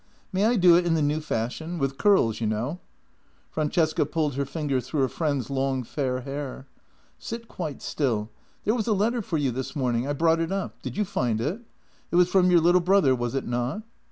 [0.33, 2.79] May I do it in the new fashion?— with curls, you know."
[3.51, 6.65] Fran cesca pulled her fingers through her friend's long, fair hair."
[7.19, 8.31] Sit quite still.
[8.63, 10.07] There was a letter for you this morning.
[10.07, 10.81] I brought it up.
[10.81, 11.61] Did you find it?
[12.09, 13.83] It was from your little brother, was it not?